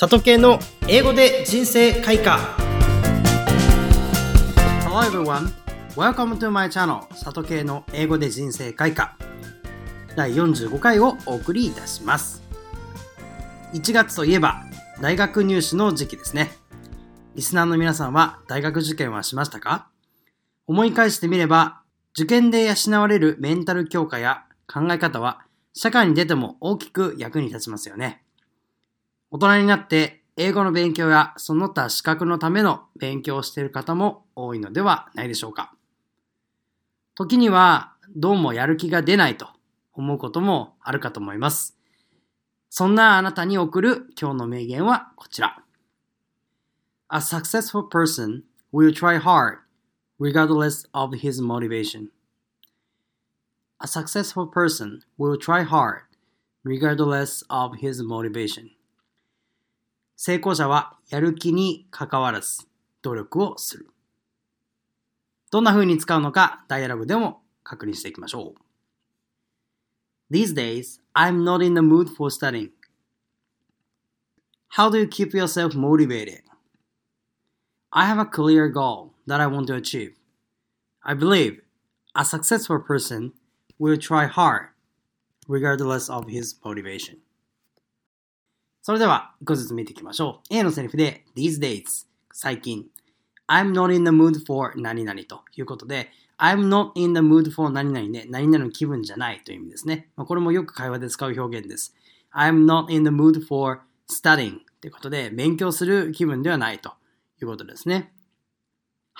[0.00, 2.38] 里系の英語で人生開花。
[4.84, 5.50] Hello everyone,
[5.96, 9.16] welcome to my channel 里系の英語で人生開花。
[10.14, 12.44] 第45回をお送りいたします。
[13.72, 14.62] 1月といえば
[15.00, 16.52] 大学入試の時期ですね。
[17.34, 19.88] リスナーの皆さんは大学受験はしましたか？
[20.68, 21.82] 思い返してみれば
[22.16, 25.40] 受験で養われるメンタル強化や考え方は
[25.74, 28.22] 社会に出ても大きく役に立ちますよね。
[29.30, 35.74] 大人になって英語の勉強やその他資格のための勉強をしている方も多いのではないでしょうか。
[37.14, 39.48] 時にはどうもやる気が出ないと
[39.92, 41.76] 思うこともあるかと思います。
[42.70, 45.62] そんなあなたに送る今日の名言はこちら。
[47.10, 49.58] A successful person will try hard
[50.18, 52.08] regardless of his motivation.
[53.80, 56.02] A successful person will try hard
[56.64, 58.77] regardless of his motivation.
[60.17, 62.67] 成功者はやる気に関わらず
[63.01, 63.87] 努力をする。
[65.51, 70.33] どんな風に使うのかダイアログでも確認していきましょう。
[70.33, 72.71] These days, I'm not in the mood for studying.
[74.75, 76.41] How do you keep yourself motivated?
[77.91, 80.15] I have a clear goal that I want to achieve.
[81.03, 81.61] I believe
[82.15, 83.33] a successful person
[83.77, 84.69] will try hard
[85.47, 87.17] regardless of his motivation.
[88.82, 90.54] それでは、一個ずつ見ていきましょう。
[90.54, 92.86] A のセリフで these days 最近
[93.48, 100.08] I'm not in the mood for 何々ということで I'm not in the mood for 何々で何々の気分じゃないという意味ですね。
[100.16, 101.94] まあ、これもよく会話で使う表現です。
[102.32, 106.92] I'm not in the mood for studying ということで勉強する気分ではないと
[107.42, 108.12] いうことですね。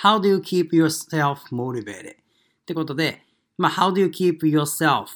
[0.00, 2.12] How do you keep yourself motivated?
[2.12, 2.17] っ
[2.65, 3.25] てことで、
[3.56, 5.06] まあ、how do you keep yourself?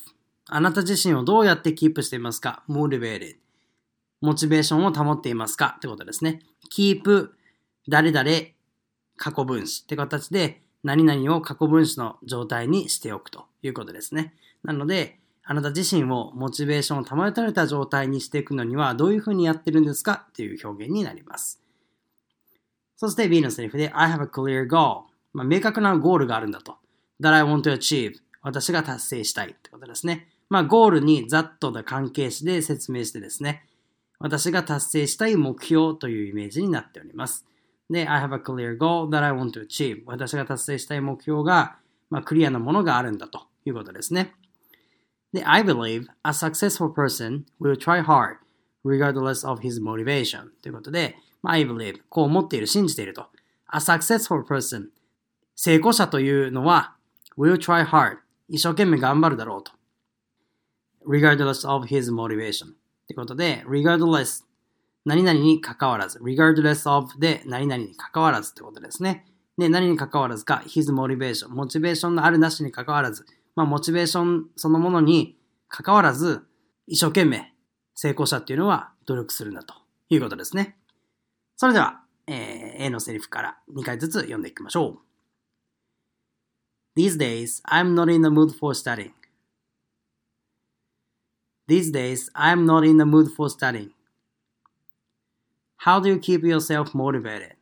[0.49, 3.37] あなた自身をどうやってキープしていますか ?motivated.
[4.23, 6.41] モチベーションを保っていますかってことですね。
[6.75, 7.28] keep
[7.89, 8.31] 誰々
[9.17, 14.34] 過去分詞って形で何々を過去分詞の状態にしておくということですね。
[14.65, 21.60] なので、あなた自身をモチベーションを保たれた状態にしていくのにはどういうふうにやってるんですかっていう表現になります。
[22.97, 25.03] そして B のセリフで I have a clear goal、
[25.33, 26.77] まあ、明確なゴールがあるんだと。
[27.21, 30.28] that I want to achieve 私が達成したいってことですね。
[30.49, 33.65] まあゴールにざっとな関係詞で説明してですね。
[34.22, 37.44] 私が達成したい目標というイメージになっております。
[37.91, 41.77] で、I have a clear goal that I want to achieve 私が達成したい目標が、
[42.09, 44.33] まあ、クリアなものがあるんだということですね。
[45.33, 48.37] で、I believe a successful person will try hard
[48.84, 53.27] regardless of his motivation ということで、ま I believe こう思っている、信じていると。
[53.72, 54.91] A successful person
[55.56, 56.94] 成功者というのは
[57.37, 58.19] will try hard
[58.49, 59.72] 一生懸命頑張るだろうと。
[61.04, 62.75] regardless of his motivation
[63.12, 64.45] ってことで regardless
[65.05, 69.27] 何々に関わらず regardless of で何々に関わらずってことですね。
[69.59, 75.37] で、何に関わらずか his motivation モチベーションのあるなしに関わらずまあモチベーションそのものに
[75.69, 76.43] 関わらず
[76.87, 77.53] 一生懸命
[77.95, 79.75] 成功者っていうのは努力するんだと
[80.09, 80.77] いうことですね。
[81.56, 85.01] それでは、えー、A のセリフから2回ずつ読んでいきましょ
[86.97, 87.01] う。
[87.01, 89.12] These days, I'm not in the mood for studying.
[91.72, 93.93] These days, I'm not in the mood for studying.
[95.78, 97.55] How do you keep yourself motivated?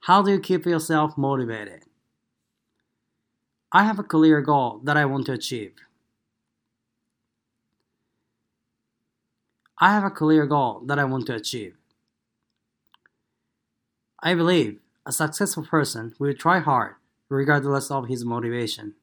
[0.00, 1.84] How do you keep yourself motivated?
[3.72, 5.72] I have a clear goal that I want to achieve.
[9.78, 11.76] I have a clear goal that I want to achieve.
[14.22, 16.96] I believe a successful person will try hard
[17.30, 18.96] regardless of his motivation.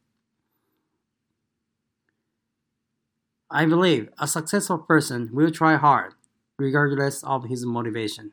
[3.58, 6.12] I believe a successful person will try hard
[6.60, 8.32] regardless of his motivation.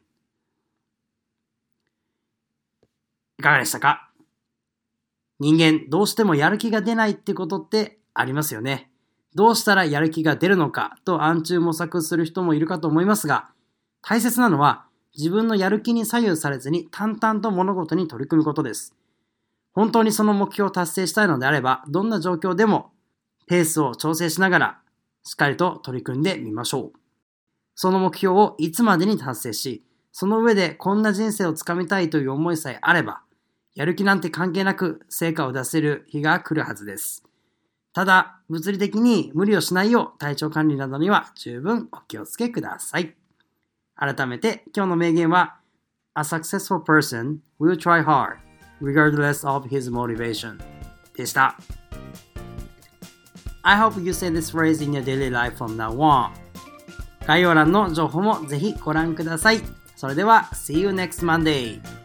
[3.39, 4.11] いかがでしたか？
[5.39, 8.91] 人間どうしてもやる気が出ないってことってありますよね。
[9.37, 10.97] どうしたらやる気が出るのか？
[11.05, 13.49] と暗中模索する人もいるかと思いますが、
[14.03, 14.87] 大切なのは
[15.17, 18.93] 自分のやる気に左右されずに淡々と物事に取り組むことです。
[19.73, 22.91] 本当にその目標を達成したいのであれば、どんな状況でも
[23.47, 24.82] ペースを調整しながら
[25.25, 26.99] しっかりと取り組んでみましょう。
[27.75, 33.23] その目標をいつまでに達成し、その上でこんな人生をつかみたいという思いさえあれば、
[33.75, 37.25] やる気なんて関係なく成果を出せる日が来るはずです。
[37.95, 43.15] ただ、物理的に無理をしないよう体調管理などには十分お気をつけください。
[43.95, 45.59] 改めて今日の名言は
[46.15, 48.37] A successful person will try hard
[48.81, 50.59] regardless of his motivation
[51.15, 51.57] でした。
[53.63, 56.31] I hope you say this phrase in your daily life from now on.
[57.27, 59.61] 概要欄の情報もぜひご覧ください。
[59.97, 62.02] それでは、See you next Monday!